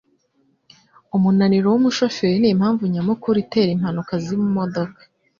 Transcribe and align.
Umunaniro 1.15 1.65
wumushoferi 1.73 2.37
nimpamvu 2.39 2.83
nyamukuru 2.93 3.35
itera 3.45 3.69
impanuka 3.75 4.13
zimodoka 4.25 4.99